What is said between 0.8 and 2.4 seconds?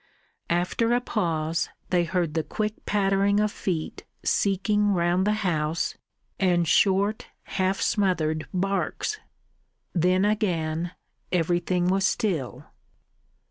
a pause they heard